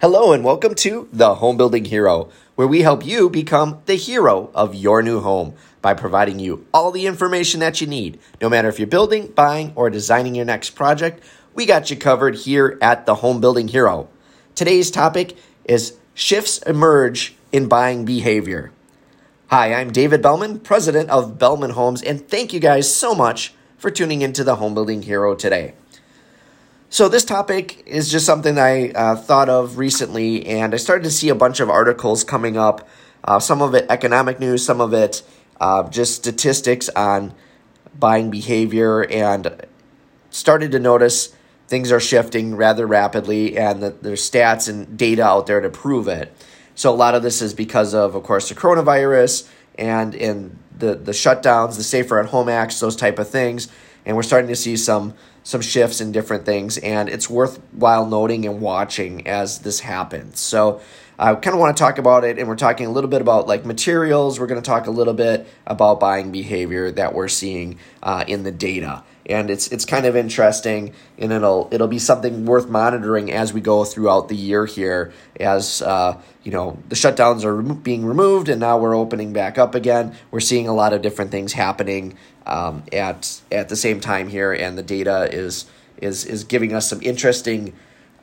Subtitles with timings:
[0.00, 4.50] Hello, and welcome to The Home Building Hero, where we help you become the hero
[4.54, 5.52] of your new home
[5.82, 8.18] by providing you all the information that you need.
[8.40, 11.22] No matter if you're building, buying, or designing your next project,
[11.54, 14.08] we got you covered here at The Home Building Hero.
[14.54, 15.36] Today's topic
[15.66, 18.72] is shifts emerge in buying behavior.
[19.48, 23.90] Hi, I'm David Belman, president of Belman Homes, and thank you guys so much for
[23.90, 25.74] tuning into the Home Building Hero today.
[26.92, 31.10] So, this topic is just something I uh, thought of recently, and I started to
[31.12, 32.88] see a bunch of articles coming up.
[33.22, 35.22] Uh, some of it economic news, some of it
[35.60, 37.32] uh, just statistics on
[37.96, 39.64] buying behavior, and
[40.30, 41.32] started to notice
[41.68, 46.08] things are shifting rather rapidly, and that there's stats and data out there to prove
[46.08, 46.36] it.
[46.74, 50.96] So, a lot of this is because of, of course, the coronavirus and in the,
[50.96, 53.68] the shutdowns, the Safer at Home Acts, those type of things.
[54.06, 58.46] And we're starting to see some some shifts in different things, and it's worthwhile noting
[58.46, 60.38] and watching as this happens.
[60.38, 60.80] So,
[61.20, 63.46] I kind of want to talk about it, and we're talking a little bit about
[63.46, 64.40] like materials.
[64.40, 68.42] We're going to talk a little bit about buying behavior that we're seeing uh, in
[68.42, 73.30] the data, and it's it's kind of interesting, and it'll it'll be something worth monitoring
[73.30, 77.74] as we go throughout the year here, as uh, you know the shutdowns are remo-
[77.74, 80.16] being removed, and now we're opening back up again.
[80.30, 82.16] We're seeing a lot of different things happening
[82.46, 85.66] um, at at the same time here, and the data is
[85.98, 87.74] is is giving us some interesting.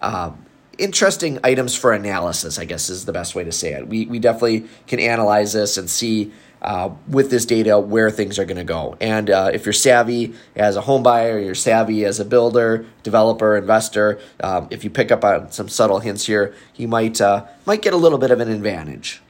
[0.01, 0.45] Um,
[0.77, 3.87] interesting items for analysis, I guess is the best way to say it.
[3.87, 8.45] We, we definitely can analyze this and see uh, with this data where things are
[8.45, 8.97] going to go.
[8.99, 13.55] And uh, if you're savvy as a home buyer, you're savvy as a builder, developer,
[13.55, 17.81] investor, um, if you pick up on some subtle hints here, you might, uh, might
[17.81, 19.21] get a little bit of an advantage.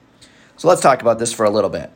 [0.55, 1.91] So let's talk about this for a little bit.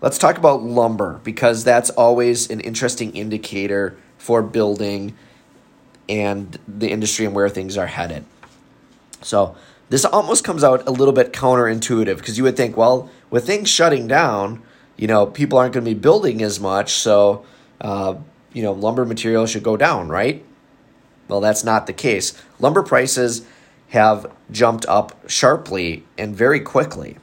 [0.00, 5.16] Let's talk about lumber because that's always an interesting indicator for building
[6.08, 8.24] and the industry and where things are headed.
[9.26, 9.56] So
[9.88, 13.68] this almost comes out a little bit counterintuitive because you would think, well, with things
[13.68, 14.62] shutting down,
[14.96, 17.44] you know, people aren't going to be building as much, so
[17.80, 18.14] uh,
[18.52, 20.44] you know, lumber material should go down, right?
[21.28, 22.40] Well, that's not the case.
[22.58, 23.44] Lumber prices
[23.88, 27.18] have jumped up sharply and very quickly.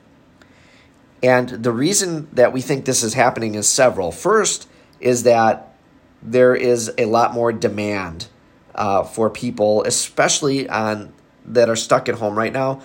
[1.21, 4.11] And the reason that we think this is happening is several.
[4.11, 4.67] First
[4.99, 5.73] is that
[6.21, 8.27] there is a lot more demand
[8.75, 11.13] uh, for people, especially on
[11.45, 12.81] that are stuck at home right now,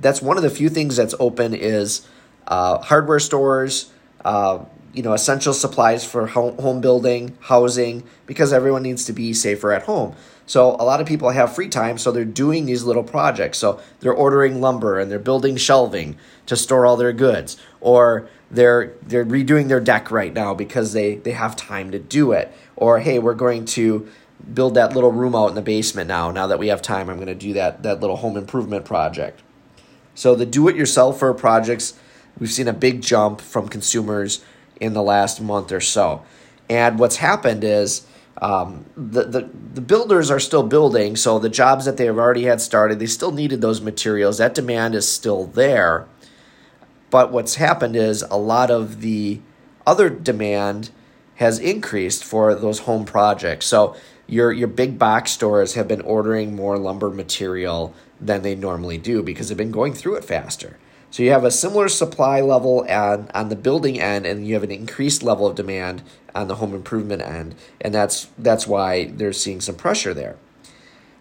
[0.00, 2.06] that's one of the few things that's open is
[2.46, 3.92] uh, hardware stores,
[4.24, 9.72] uh, you know, essential supplies for home, building, housing, because everyone needs to be safer
[9.72, 10.14] at home.
[10.46, 13.58] So a lot of people have free time, so they're doing these little projects.
[13.58, 16.16] So they're ordering lumber and they're building shelving
[16.46, 21.16] to store all their goods, or they're they're redoing their deck right now because they
[21.16, 22.52] they have time to do it.
[22.74, 24.08] Or hey, we're going to
[24.54, 26.30] build that little room out in the basement now.
[26.30, 29.42] Now that we have time, I'm going to do that that little home improvement project.
[30.14, 31.94] So the do-it-yourselfer projects,
[32.38, 34.44] we've seen a big jump from consumers
[34.80, 36.22] in the last month or so.
[36.68, 38.06] And what's happened is
[38.42, 42.44] um, the, the the builders are still building, so the jobs that they have already
[42.44, 44.38] had started, they still needed those materials.
[44.38, 46.06] That demand is still there.
[47.10, 49.40] But what's happened is a lot of the
[49.86, 50.90] other demand
[51.36, 53.66] has increased for those home projects.
[53.66, 53.96] So
[54.30, 59.22] your your big box stores have been ordering more lumber material than they normally do
[59.22, 60.78] because they've been going through it faster.
[61.10, 64.62] So you have a similar supply level on, on the building end and you have
[64.62, 66.02] an increased level of demand
[66.34, 70.36] on the home improvement end and that's that's why they're seeing some pressure there.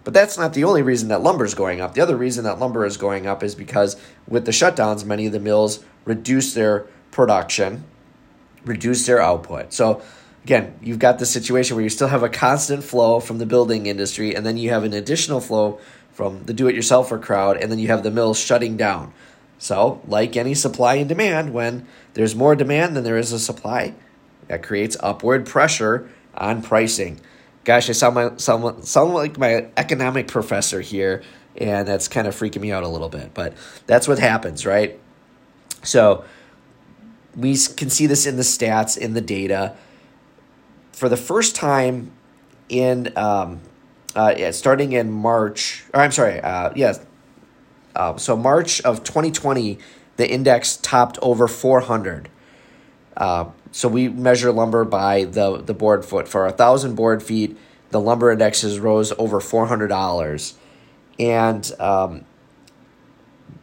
[0.04, 1.96] But that's not the only reason that lumber is going up.
[1.96, 5.32] The other reason that lumber is going up is because with the shutdowns many of
[5.32, 7.84] the mills reduce their production,
[8.66, 9.74] reduce their output.
[9.74, 10.04] So
[10.44, 13.86] again, you've got the situation where you still have a constant flow from the building
[13.86, 15.80] industry, and then you have an additional flow
[16.12, 19.14] from the do it yourselfer crowd, and then you have the mills shutting down.
[19.58, 23.94] So, like any supply and demand, when there's more demand than there is a supply,
[24.48, 27.20] that creates upward pressure on pricing.
[27.66, 31.24] Gosh, I sound, my, sound, sound like my economic professor here,
[31.58, 33.54] and that's kind of freaking me out a little bit, but
[33.86, 35.00] that's what happens, right?
[35.84, 36.24] So,
[37.36, 39.76] we can see this in the stats, in the data
[41.00, 42.12] for the first time
[42.68, 43.62] in um,
[44.16, 47.00] uh, yeah, starting in March, or I'm sorry, uh, yes,
[47.96, 49.80] uh, so March of 2020,
[50.18, 52.28] the index topped over 400.
[53.16, 56.28] Uh, so we measure lumber by the the board foot.
[56.28, 57.58] For a thousand board feet,
[57.92, 60.58] the lumber indexes rose over four hundred dollars,
[61.18, 62.26] and um,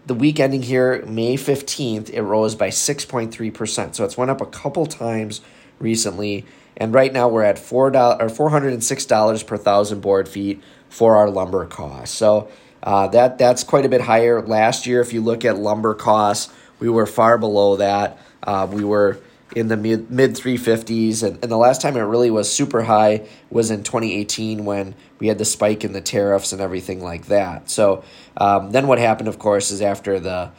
[0.06, 3.97] the week ending here, May fifteenth, it rose by six point three percent.
[3.97, 5.41] So it's went up a couple times
[5.81, 6.44] recently
[6.76, 10.00] and right now we're at four dollars or four hundred and six dollars per thousand
[10.00, 12.14] board feet for our lumber costs.
[12.17, 12.49] So
[12.82, 14.43] uh, that that's quite a bit higher.
[14.43, 18.19] Last year, if you look at lumber costs, we were far below that.
[18.43, 19.19] Uh, we were
[19.55, 23.26] in the mid mid 350s, and, and the last time it really was super high
[23.50, 27.70] was in 2018 when we had the spike in the tariffs and everything like that.
[27.70, 28.05] So
[28.37, 30.50] um, then what happened, of course, is after the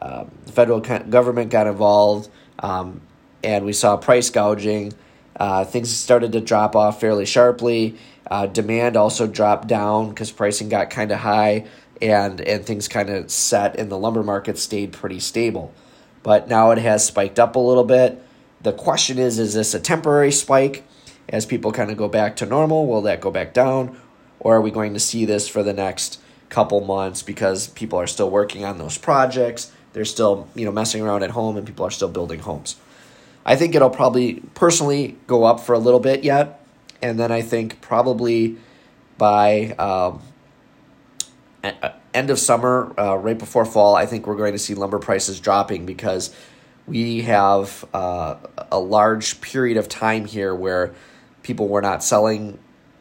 [0.00, 2.28] uh, federal government got involved
[2.60, 3.00] um,
[3.42, 4.92] and we saw price gouging.
[5.36, 7.96] Uh, things started to drop off fairly sharply.
[8.30, 11.66] Uh, demand also dropped down because pricing got kind of high,
[12.00, 15.72] and and things kind of set, and the lumber market stayed pretty stable.
[16.22, 18.22] But now it has spiked up a little bit.
[18.62, 20.84] The question is, is this a temporary spike?
[21.28, 23.98] As people kind of go back to normal, will that go back down,
[24.40, 28.06] or are we going to see this for the next couple months because people are
[28.06, 29.72] still working on those projects?
[29.92, 32.76] They're still you know messing around at home, and people are still building homes.
[33.44, 36.64] I think it'll probably personally go up for a little bit yet,
[37.02, 38.56] and then I think probably
[39.18, 40.22] by um,
[42.14, 45.40] end of summer, uh, right before fall, I think we're going to see lumber prices
[45.40, 46.34] dropping because
[46.86, 48.36] we have uh,
[48.70, 50.94] a large period of time here where
[51.42, 52.58] people were not selling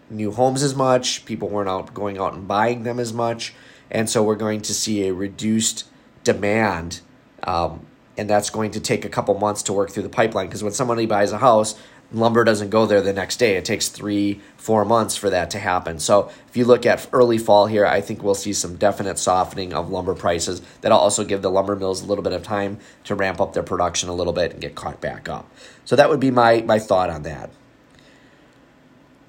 [0.10, 3.54] new homes as much, people weren't out going out and buying them as much,
[3.90, 5.86] and so we're going to see a reduced
[6.24, 7.01] demand
[7.44, 7.86] um,
[8.18, 10.74] and that's going to take a couple months to work through the pipeline because when
[10.74, 11.75] somebody buys a house
[12.13, 13.56] lumber doesn't go there the next day.
[13.56, 16.00] It takes three four months for that to happen.
[16.00, 19.74] So if you look at early fall here i think we'll see some definite softening
[19.74, 20.62] of lumber prices.
[20.81, 23.63] That'll also give the lumber mills a little bit of time to ramp up their
[23.63, 25.50] production a little bit and get caught back up.
[25.86, 27.50] So that would be my my thought on that.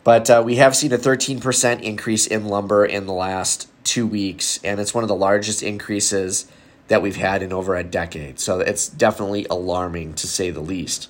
[0.05, 4.61] But uh, we have seen a 13% increase in lumber in the last two weeks
[4.63, 6.47] and it's one of the largest increases
[6.89, 8.39] that we've had in over a decade.
[8.39, 11.09] So it's definitely alarming to say the least.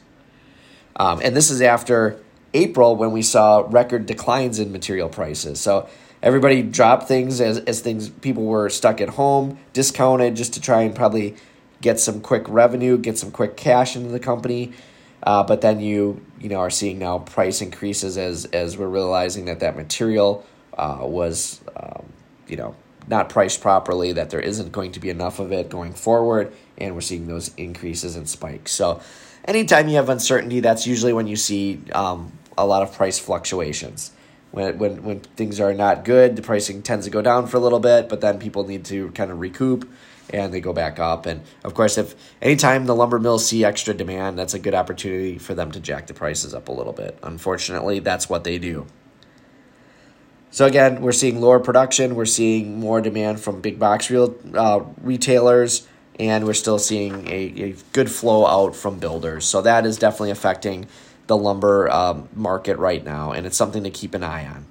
[0.97, 2.21] Um, and this is after
[2.53, 5.61] April when we saw record declines in material prices.
[5.61, 5.89] So
[6.23, 10.83] everybody dropped things as, as things people were stuck at home, discounted just to try
[10.83, 11.35] and probably
[11.81, 14.73] get some quick revenue, get some quick cash into the company.
[15.23, 19.47] Uh, but then you you know are seeing now price increases as as we're realizing
[19.47, 20.45] that that material
[20.77, 22.05] uh, was um,
[22.47, 22.77] you know
[23.09, 26.95] not priced properly, that there isn't going to be enough of it going forward, and
[26.95, 28.73] we're seeing those increases and spikes.
[28.73, 29.01] So,
[29.45, 34.13] anytime you have uncertainty, that's usually when you see um, a lot of price fluctuations.
[34.51, 37.61] When, when, when things are not good, the pricing tends to go down for a
[37.61, 39.91] little bit, but then people need to kind of recoup
[40.31, 41.27] and they go back up.
[41.27, 45.39] And of course, if anytime the lumber mills see extra demand, that's a good opportunity
[45.39, 47.19] for them to jack the prices up a little bit.
[47.23, 48.87] Unfortunately, that's what they do.
[50.55, 52.15] So again, we're seeing lower production.
[52.15, 55.85] We're seeing more demand from big box real uh, retailers,
[56.21, 59.47] and we're still seeing a, a good flow out from builders.
[59.47, 60.87] So that is definitely affecting
[61.27, 64.67] the lumber um, market right now, and it's something to keep an eye on.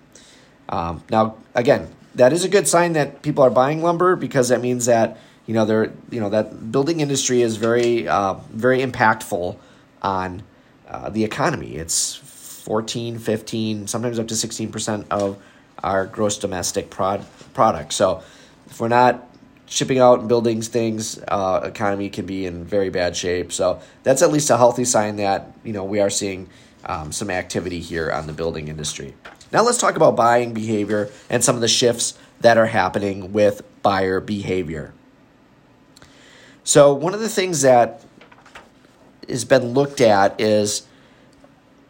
[0.69, 4.61] Um, now, again, that is a good sign that people are buying lumber because that
[4.61, 9.57] means that you know they're you know that building industry is very uh, very impactful
[10.01, 10.43] on
[10.87, 11.75] uh, the economy.
[11.75, 15.37] It's 14, 15, sometimes up to 16% of
[15.83, 17.93] our gross domestic prod- product.
[17.93, 18.23] So
[18.67, 19.29] if we're not
[19.65, 23.51] shipping out and building things, uh, economy can be in very bad shape.
[23.51, 26.49] So that's at least a healthy sign that you know we are seeing
[26.85, 29.13] um, some activity here on the building industry.
[29.51, 33.61] Now let's talk about buying behavior and some of the shifts that are happening with
[33.81, 34.93] buyer behavior.
[36.63, 38.03] So one of the things that
[39.27, 40.87] has been looked at is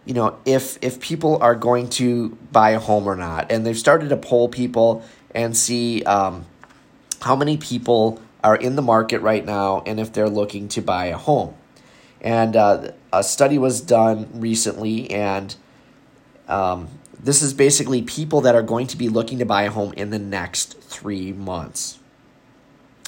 [0.06, 3.52] you know if if people are going to buy a home or not.
[3.52, 6.46] And they've started to poll people and see um,
[7.22, 11.06] how many people are in the market right now and if they're looking to buy
[11.06, 11.54] a home.
[12.22, 15.56] And uh, a study was done recently and
[16.48, 19.94] um, this is basically people that are going to be looking to buy a home
[19.94, 22.00] in the next three months.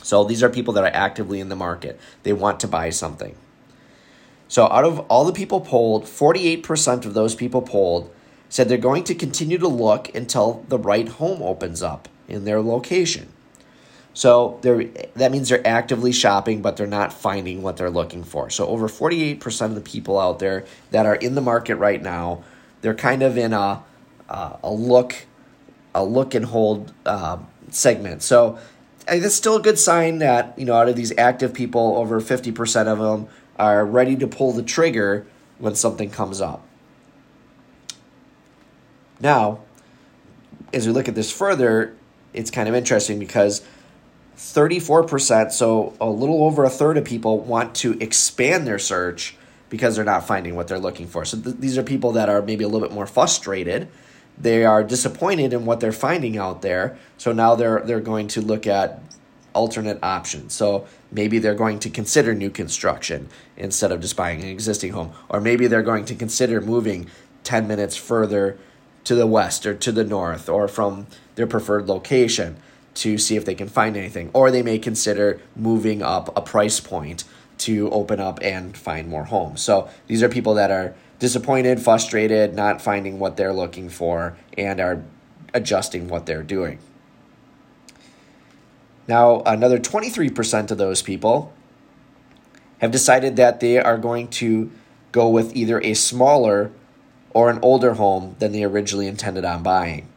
[0.01, 1.99] So these are people that are actively in the market.
[2.23, 3.35] They want to buy something
[4.47, 8.11] so, out of all the people polled, 48% of those people polled
[8.47, 12.61] said they're going to continue to look until the right home opens up in their
[12.61, 13.29] location.
[14.13, 18.49] So, that means they're actively shopping, but they're not finding what they're looking for.
[18.49, 22.43] So, over 48% of the people out there that are in the market right now,
[22.81, 23.83] they're kind of in a,
[24.29, 25.25] uh, a look
[25.93, 27.37] a look and hold uh,
[27.71, 28.21] segment.
[28.21, 28.59] So,
[29.07, 32.87] that's still a good sign that, you know, out of these active people, over 50%
[32.87, 35.25] of them are ready to pull the trigger
[35.57, 36.65] when something comes up.
[39.19, 39.59] Now,
[40.73, 41.95] as we look at this further,
[42.33, 43.65] it's kind of interesting because
[44.37, 49.37] 34%, so a little over a third of people want to expand their search
[49.69, 51.23] because they're not finding what they're looking for.
[51.23, 53.87] So th- these are people that are maybe a little bit more frustrated
[54.37, 56.97] they are disappointed in what they're finding out there.
[57.17, 59.01] So now they're they're going to look at
[59.55, 60.53] alternate options.
[60.53, 65.13] So maybe they're going to consider new construction instead of just buying an existing home,
[65.29, 67.09] or maybe they're going to consider moving
[67.43, 68.57] 10 minutes further
[69.05, 72.57] to the west or to the north or from their preferred location
[72.95, 76.79] to see if they can find anything, or they may consider moving up a price
[76.79, 77.23] point
[77.57, 79.61] to open up and find more homes.
[79.61, 84.79] So these are people that are disappointed, frustrated, not finding what they're looking for, and
[84.79, 85.03] are
[85.53, 86.79] adjusting what they're doing.
[89.07, 91.53] Now, another 23% of those people
[92.79, 94.71] have decided that they are going to
[95.11, 96.71] go with either a smaller
[97.31, 100.07] or an older home than they originally intended on buying.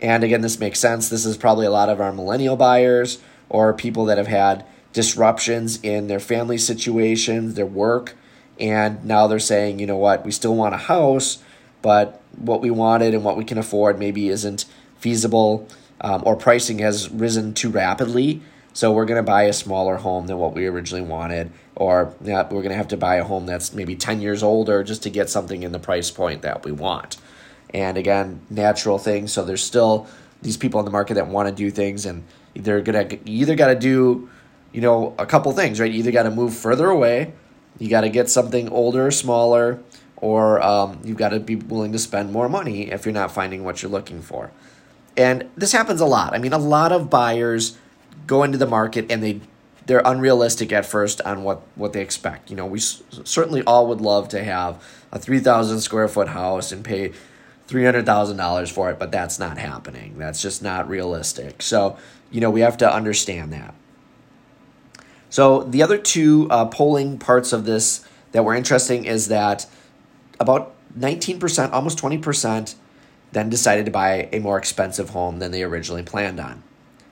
[0.00, 1.08] And again, this makes sense.
[1.08, 5.82] This is probably a lot of our millennial buyers or people that have had disruptions
[5.82, 8.16] in their family situations, their work,
[8.58, 11.42] and now they're saying, you know what, we still want a house,
[11.82, 14.64] but what we wanted and what we can afford maybe isn't
[14.98, 15.68] feasible
[16.00, 18.42] um, or pricing has risen too rapidly.
[18.72, 22.42] So we're going to buy a smaller home than what we originally wanted, or yeah,
[22.42, 25.10] we're going to have to buy a home that's maybe 10 years older just to
[25.10, 27.16] get something in the price point that we want.
[27.74, 29.32] And again, natural things.
[29.32, 30.06] So there's still
[30.42, 32.24] these people in the market that want to do things, and
[32.54, 34.30] they're gonna either got to do,
[34.72, 35.90] you know, a couple things, right?
[35.90, 37.32] You either got to move further away,
[37.78, 39.80] you got to get something older, or smaller,
[40.16, 43.64] or um, you've got to be willing to spend more money if you're not finding
[43.64, 44.50] what you're looking for.
[45.18, 46.32] And this happens a lot.
[46.32, 47.76] I mean, a lot of buyers
[48.26, 49.40] go into the market and they
[49.86, 52.50] they're unrealistic at first on what what they expect.
[52.50, 56.70] You know, we s- certainly all would love to have a 3000 square foot house
[56.70, 57.12] and pay
[57.68, 60.16] $300,000 for it, but that's not happening.
[60.16, 61.60] That's just not realistic.
[61.60, 61.98] So,
[62.30, 63.74] you know, we have to understand that.
[65.30, 69.66] So, the other two uh, polling parts of this that were interesting is that
[70.40, 72.74] about 19%, almost 20%,
[73.32, 76.62] then decided to buy a more expensive home than they originally planned on.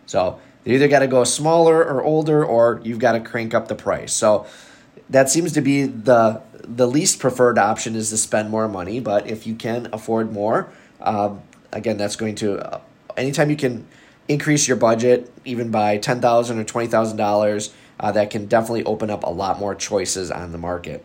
[0.06, 3.68] So they either got to go smaller or older, or you've got to crank up
[3.68, 4.12] the price.
[4.12, 4.46] So
[5.10, 8.98] that seems to be the the least preferred option is to spend more money.
[8.98, 10.68] But if you can afford more,
[11.00, 11.42] um,
[11.72, 12.80] again, that's going to uh,
[13.16, 13.86] anytime you can
[14.26, 18.84] increase your budget even by ten thousand or twenty thousand uh, dollars, that can definitely
[18.84, 21.04] open up a lot more choices on the market.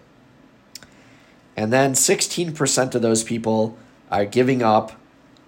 [1.56, 3.77] And then sixteen percent of those people
[4.10, 4.94] are giving up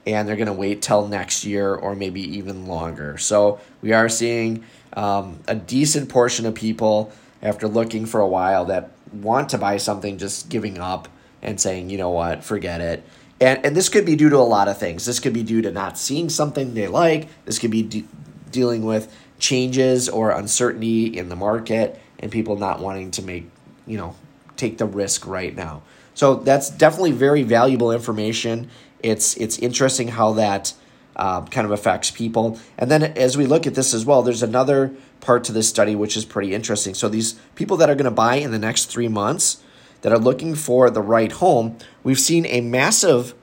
[0.06, 3.18] and they're going to wait till next year or maybe even longer.
[3.18, 8.66] So we are seeing um, a decent portion of people after looking for a while
[8.66, 11.08] that want to buy something just giving up
[11.42, 13.04] and saying, you know what, forget it.
[13.40, 15.06] And, and this could be due to a lot of things.
[15.06, 17.28] This could be due to not seeing something they like.
[17.46, 18.08] This could be de-
[18.52, 23.50] dealing with changes or uncertainty in the market and people not wanting to make,
[23.86, 24.16] you know,
[24.56, 25.82] take the risk right now.
[26.14, 28.70] So that's definitely very valuable information
[29.04, 30.74] it's it's interesting how that
[31.16, 32.58] um, kind of affects people.
[32.78, 35.96] And then as we look at this as well, there's another part to this study
[35.96, 36.96] which is pretty interesting.
[36.96, 39.62] So these people that are going to buy in the next three months
[40.02, 43.36] that are looking for the right home, we've seen a massive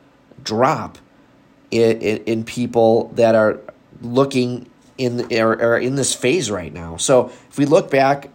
[0.42, 0.98] drop
[1.70, 3.60] in, in, in people that are
[4.02, 6.96] looking in are in this phase right now.
[6.96, 8.30] So if we look back,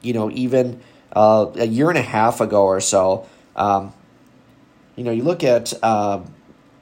[0.00, 0.80] you know, even
[1.12, 3.26] uh, a year and a half ago or so,
[3.56, 3.92] um,
[4.94, 6.20] you know, you look at uh,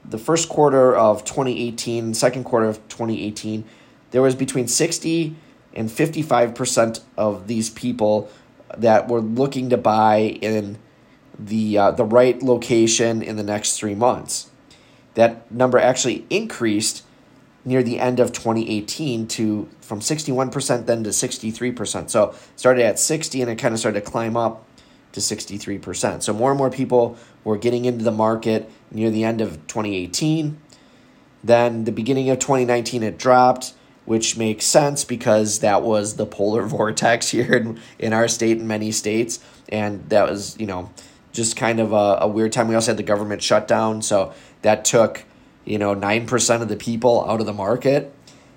[0.05, 3.65] the first quarter of 2018, second quarter of 2018,
[4.11, 5.35] there was between 60
[5.75, 8.29] and 55% of these people
[8.77, 10.79] that were looking to buy in
[11.37, 14.51] the uh, the right location in the next 3 months.
[15.15, 17.03] That number actually increased
[17.65, 22.11] near the end of 2018 to from 61% then to 63%.
[22.11, 24.64] So started at 60 and it kind of started to climb up
[25.15, 26.25] to 63%.
[26.25, 30.59] So more and more people were getting into the market near the end of 2018.
[31.45, 33.75] Then the beginning of 2019 it dropped,
[34.07, 38.67] which makes sense because that was the polar vortex here in, in our state and
[38.67, 39.39] many states.
[39.69, 40.91] And that was, you know,
[41.33, 42.67] just kind of a, a weird time.
[42.67, 45.25] We also had the government shutdown, so that took,
[45.65, 48.13] you know, 9% of the people out of the market.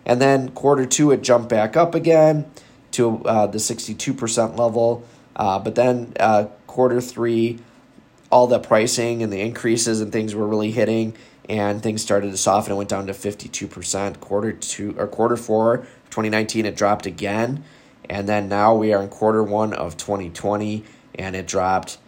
[0.05, 2.49] And then quarter two, it jumped back up again
[2.91, 5.05] to uh, the 62% level.
[5.37, 7.59] Uh, but then uh, quarter three,
[8.31, 11.15] all the pricing and the increases and things were really hitting,
[11.47, 12.73] and things started to soften.
[12.73, 14.19] It went down to fifty two percent.
[14.19, 17.63] Quarter two or quarter four, twenty nineteen, it dropped again,
[18.09, 20.83] and then now we are in quarter one of twenty twenty,
[21.15, 21.99] and it dropped.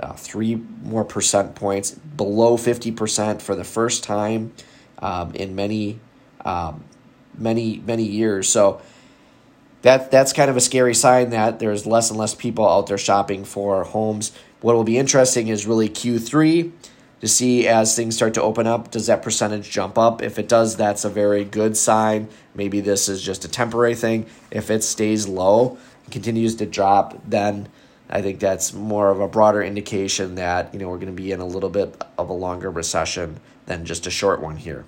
[0.00, 4.52] Uh, three more percent points below 50% for the first time
[4.98, 6.00] um, in many
[6.44, 6.82] um,
[7.36, 8.80] many many years so
[9.82, 12.98] that that's kind of a scary sign that there's less and less people out there
[12.98, 14.32] shopping for homes.
[14.60, 16.72] What will be interesting is really Q3.
[17.20, 20.22] to see as things start to open up, does that percentage jump up?
[20.22, 22.28] If it does, that's a very good sign.
[22.52, 24.26] Maybe this is just a temporary thing.
[24.50, 27.68] If it stays low, and continues to drop, then
[28.10, 31.32] I think that's more of a broader indication that you know we're going to be
[31.32, 34.84] in a little bit of a longer recession than just a short one here.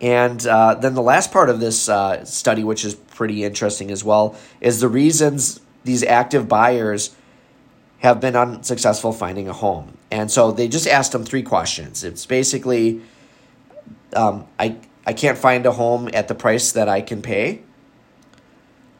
[0.00, 4.04] And uh, then the last part of this uh, study, which is pretty interesting as
[4.04, 7.14] well, is the reasons these active buyers
[7.98, 9.96] have been unsuccessful finding a home.
[10.10, 12.04] And so they just asked them three questions.
[12.04, 13.00] It's basically,
[14.14, 17.62] um, I I can't find a home at the price that I can pay.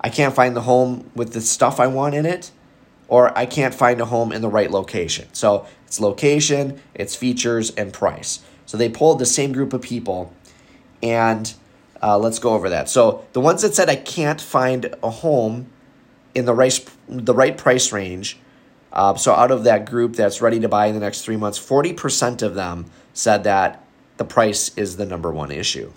[0.00, 2.50] I can't find the home with the stuff I want in it,
[3.08, 5.28] or I can't find a home in the right location.
[5.32, 8.40] So it's location, it's features, and price.
[8.66, 10.34] So they pulled the same group of people,
[11.04, 11.54] and
[12.02, 12.88] uh, let's go over that.
[12.88, 15.70] So the ones that said I can't find a home
[16.34, 18.38] in the right the right price range.
[18.92, 21.58] Uh, so out of that group that's ready to buy in the next three months,
[21.58, 23.84] forty percent of them said that
[24.16, 25.92] the price is the number one issue.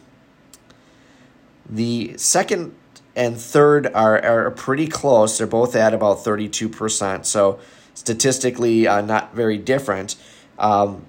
[1.70, 2.76] The second
[3.16, 5.38] and third are, are pretty close.
[5.38, 7.26] They're both at about 32%.
[7.26, 7.60] So
[7.96, 10.16] statistically, uh, not very different.
[10.60, 11.06] Um,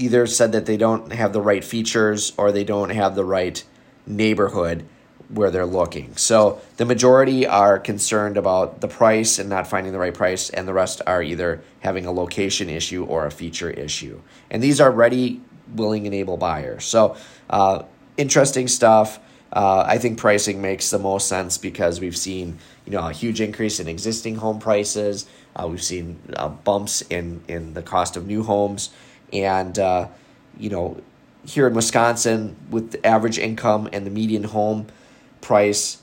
[0.00, 3.62] either said that they don't have the right features or they don't have the right
[4.06, 4.84] neighborhood
[5.28, 6.16] where they're looking.
[6.16, 10.66] So the majority are concerned about the price and not finding the right price, and
[10.66, 14.20] the rest are either having a location issue or a feature issue.
[14.50, 15.40] And these are ready,
[15.72, 16.84] willing, and able buyers.
[16.84, 17.16] So
[17.48, 17.84] uh,
[18.16, 19.20] interesting stuff.
[19.52, 23.40] Uh, I think pricing makes the most sense because we've seen you know a huge
[23.40, 25.26] increase in existing home prices.
[25.54, 28.90] Uh, we've seen uh, bumps in in the cost of new homes,
[29.32, 30.08] and uh,
[30.58, 31.00] you know
[31.44, 34.86] here in Wisconsin with the average income and the median home
[35.40, 36.02] price,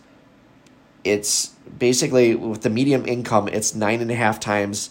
[1.03, 4.89] it's basically with the median income, it's nine and a half times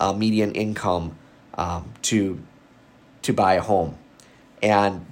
[0.00, 1.16] uh, median income
[1.54, 2.40] um, to
[3.22, 3.96] to buy a home,
[4.62, 5.06] and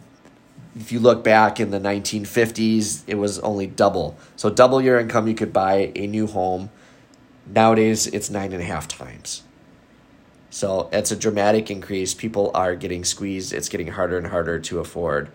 [0.76, 4.16] if you look back in the 1950s, it was only double.
[4.36, 6.70] So double your income, you could buy a new home.
[7.46, 9.42] Nowadays, it's nine and a half times.
[10.50, 12.12] So it's a dramatic increase.
[12.12, 13.52] People are getting squeezed.
[13.52, 15.30] It's getting harder and harder to afford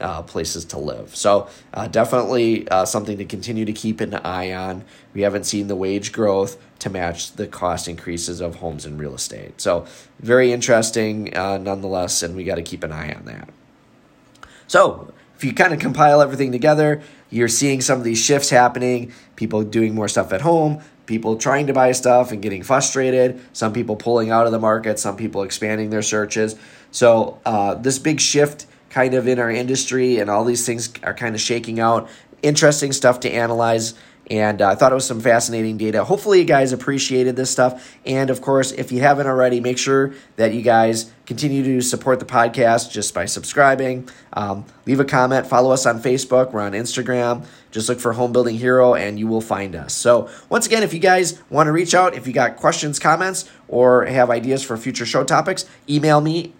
[0.00, 1.14] uh, places to live.
[1.16, 4.84] So, uh, definitely uh, something to continue to keep an eye on.
[5.12, 9.14] We haven't seen the wage growth to match the cost increases of homes and real
[9.14, 9.60] estate.
[9.60, 9.86] So,
[10.20, 13.48] very interesting uh, nonetheless, and we got to keep an eye on that.
[14.66, 19.12] So, if you kind of compile everything together, you're seeing some of these shifts happening,
[19.36, 23.72] people doing more stuff at home, people trying to buy stuff and getting frustrated, some
[23.72, 26.54] people pulling out of the market, some people expanding their searches.
[26.92, 31.14] So, uh, this big shift kind of in our industry and all these things are
[31.14, 32.08] kind of shaking out.
[32.42, 33.94] Interesting stuff to analyze.
[34.30, 36.04] And uh, I thought it was some fascinating data.
[36.04, 37.96] Hopefully, you guys appreciated this stuff.
[38.04, 42.20] And of course, if you haven't already, make sure that you guys continue to support
[42.20, 44.08] the podcast just by subscribing.
[44.34, 45.46] Um, leave a comment.
[45.46, 46.52] Follow us on Facebook.
[46.52, 47.46] We're on Instagram.
[47.70, 49.94] Just look for Home Building Hero and you will find us.
[49.94, 53.48] So, once again, if you guys want to reach out, if you got questions, comments,
[53.66, 56.52] or have ideas for future show topics, email me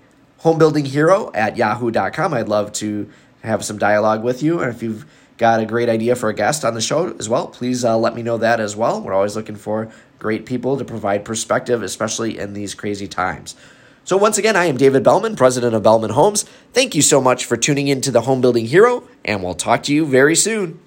[0.42, 2.34] homebuildinghero at yahoo.com.
[2.34, 3.10] I'd love to
[3.42, 4.60] have some dialogue with you.
[4.60, 5.06] And if you've
[5.38, 8.14] got a great idea for a guest on the show as well, please uh, let
[8.14, 9.00] me know that as well.
[9.00, 13.54] We're always looking for great people to provide perspective, especially in these crazy times.
[14.04, 16.44] So, once again, I am David Belman, president of Belman Homes.
[16.72, 19.82] Thank you so much for tuning in to the Home Building Hero, and we'll talk
[19.84, 20.80] to you very soon.